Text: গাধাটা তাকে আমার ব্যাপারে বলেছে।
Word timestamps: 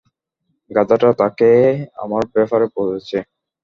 গাধাটা 0.71 1.09
তাকে 1.21 1.49
আমার 2.03 2.23
ব্যাপারে 2.35 2.65
বলেছে। 2.77 3.17